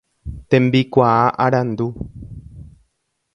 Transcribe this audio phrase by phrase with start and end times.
[0.53, 1.89] Tembikuaa arandu.